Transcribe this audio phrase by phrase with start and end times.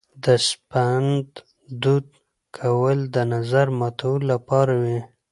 [0.23, 1.25] د سپند
[1.83, 2.07] دود
[2.57, 4.99] کول د نظر ماتولو لپاره وي.